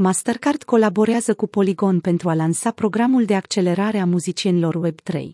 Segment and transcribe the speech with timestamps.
[0.00, 5.30] Mastercard colaborează cu Polygon pentru a lansa programul de accelerare a muzicienilor Web3.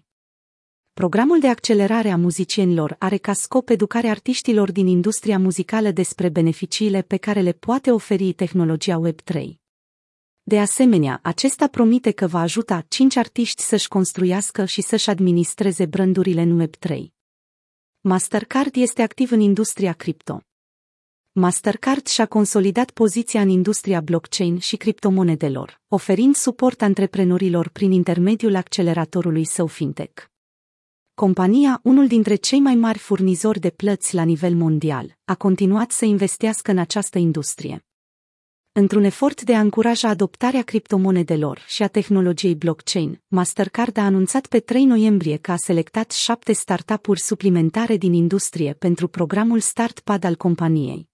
[0.93, 7.03] Programul de accelerare a muzicienilor are ca scop educarea artiștilor din industria muzicală despre beneficiile
[7.03, 9.45] pe care le poate oferi tehnologia Web3.
[10.43, 16.41] De asemenea, acesta promite că va ajuta cinci artiști să-și construiască și să-și administreze brandurile
[16.41, 17.05] în Web3.
[18.01, 20.43] Mastercard este activ în industria cripto.
[21.37, 29.45] Mastercard și-a consolidat poziția în industria blockchain și criptomonedelor, oferind suport antreprenorilor prin intermediul acceleratorului
[29.45, 30.25] său fintech.
[31.15, 36.05] Compania, unul dintre cei mai mari furnizori de plăți la nivel mondial, a continuat să
[36.05, 37.85] investească în această industrie.
[38.73, 44.61] Într-un efort de a încuraja adoptarea criptomonedelor și a tehnologiei blockchain, Mastercard a anunțat pe
[44.61, 51.13] 3 noiembrie că a selectat șapte startup-uri suplimentare din industrie pentru programul StartPad al companiei.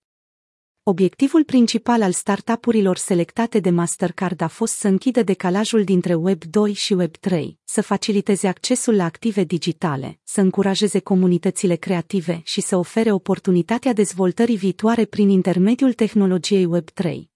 [0.83, 6.73] Obiectivul principal al startup-urilor selectate de Mastercard a fost să închidă decalajul dintre Web 2
[6.73, 12.77] și Web 3, să faciliteze accesul la active digitale, să încurajeze comunitățile creative și să
[12.77, 17.31] ofere oportunitatea dezvoltării viitoare prin intermediul tehnologiei Web 3.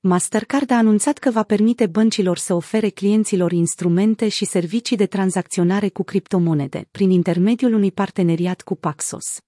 [0.00, 5.88] Mastercard a anunțat că va permite băncilor să ofere clienților instrumente și servicii de tranzacționare
[5.88, 9.40] cu criptomonede prin intermediul unui parteneriat cu Paxos.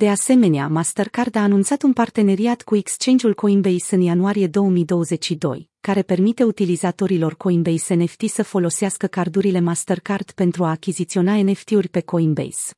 [0.00, 6.44] De asemenea, Mastercard a anunțat un parteneriat cu exchange-ul Coinbase în ianuarie 2022, care permite
[6.44, 12.72] utilizatorilor Coinbase NFT să folosească cardurile Mastercard pentru a achiziționa NFT-uri pe Coinbase.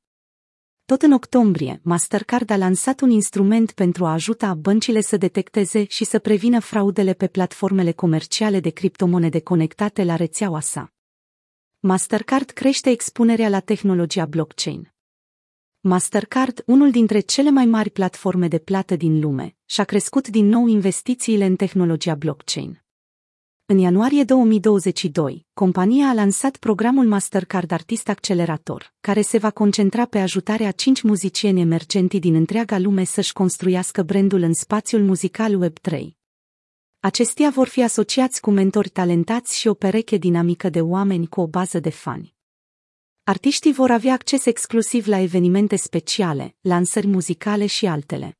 [0.84, 6.04] Tot în octombrie, Mastercard a lansat un instrument pentru a ajuta băncile să detecteze și
[6.04, 10.92] să prevină fraudele pe platformele comerciale de criptomonede conectate la rețeaua sa.
[11.80, 14.91] Mastercard crește expunerea la tehnologia blockchain.
[15.84, 20.66] Mastercard, unul dintre cele mai mari platforme de plată din lume, și-a crescut din nou
[20.66, 22.83] investițiile în tehnologia blockchain.
[23.66, 30.18] În ianuarie 2022, compania a lansat programul Mastercard Artist Accelerator, care se va concentra pe
[30.18, 36.06] ajutarea cinci muzicieni emergenti din întreaga lume să-și construiască brandul în spațiul muzical Web3.
[37.01, 41.46] Acestea vor fi asociați cu mentori talentați și o pereche dinamică de oameni cu o
[41.46, 42.35] bază de fani.
[43.24, 48.38] Artiștii vor avea acces exclusiv la evenimente speciale, lansări muzicale și altele.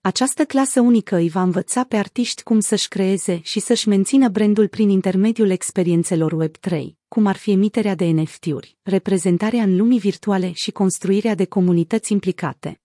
[0.00, 4.68] Această clasă unică îi va învăța pe artiști cum să-și creeze și să-și mențină brandul
[4.68, 10.70] prin intermediul experiențelor Web3, cum ar fi emiterea de NFT-uri, reprezentarea în lumii virtuale și
[10.70, 12.83] construirea de comunități implicate.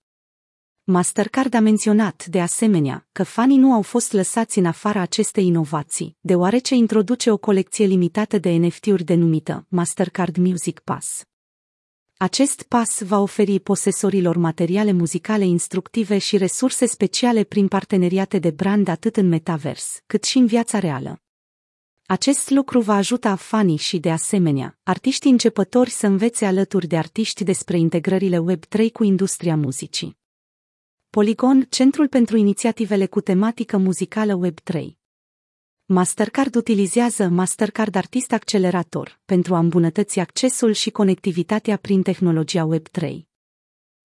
[0.91, 6.17] Mastercard a menționat, de asemenea, că fanii nu au fost lăsați în afara acestei inovații,
[6.19, 11.23] deoarece introduce o colecție limitată de NFT-uri denumită Mastercard Music Pass.
[12.17, 18.87] Acest pas va oferi posesorilor materiale muzicale instructive și resurse speciale prin parteneriate de brand
[18.87, 21.21] atât în metavers, cât și în viața reală.
[22.05, 27.43] Acest lucru va ajuta fanii și, de asemenea, artiștii începători să învețe alături de artiști
[27.43, 30.18] despre integrările Web3 cu industria muzicii.
[31.11, 34.85] Polygon, centrul pentru inițiativele cu tematică muzicală Web3.
[35.85, 43.19] Mastercard utilizează Mastercard Artist Accelerator pentru a îmbunătăți accesul și conectivitatea prin tehnologia Web3.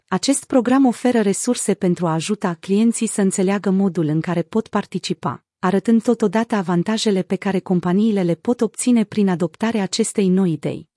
[0.09, 5.45] Acest program oferă resurse pentru a ajuta clienții să înțeleagă modul în care pot participa,
[5.59, 10.93] arătând totodată avantajele pe care companiile le pot obține prin adoptarea acestei noi idei.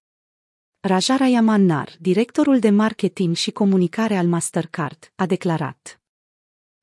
[0.79, 6.01] Rajara Yamannar, directorul de marketing și comunicare al Mastercard, a declarat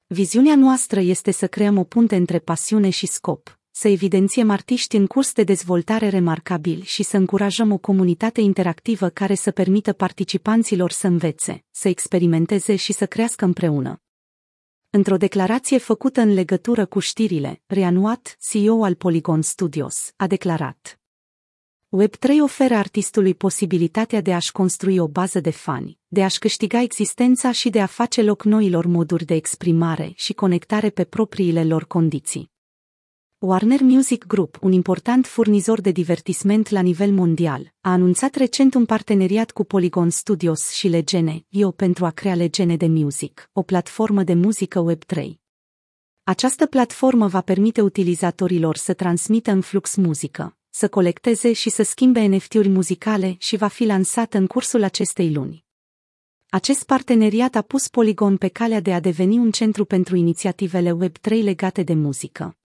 [0.07, 5.07] Viziunea noastră este să creăm o punte între pasiune și scop, să evidențiem artiști în
[5.07, 11.07] curs de dezvoltare remarcabil și să încurajăm o comunitate interactivă care să permită participanților să
[11.07, 14.03] învețe, să experimenteze și să crească împreună.
[14.91, 20.99] Într-o declarație făcută în legătură cu știrile, Reanuat, CEO al Polygon Studios, a declarat
[22.03, 27.53] Web3 oferă artistului posibilitatea de a-și construi o bază de fani, de a-și câștiga existența
[27.53, 32.51] și de a face loc noilor moduri de exprimare și conectare pe propriile lor condiții.
[33.39, 38.85] Warner Music Group, un important furnizor de divertisment la nivel mondial, a anunțat recent un
[38.85, 44.23] parteneriat cu Polygon Studios și Legene, IO pentru a crea Legene de Music, o platformă
[44.23, 45.31] de muzică Web3.
[46.23, 52.21] Această platformă va permite utilizatorilor să transmită în flux muzică, să colecteze și să schimbe
[52.21, 55.65] NFT-uri muzicale și va fi lansată în cursul acestei luni.
[56.49, 61.43] Acest parteneriat a pus Polygon pe calea de a deveni un centru pentru inițiativele Web3
[61.43, 62.57] legate de muzică.